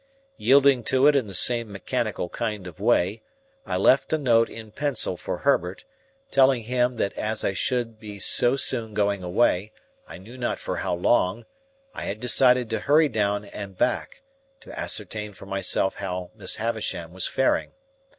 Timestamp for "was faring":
17.13-17.73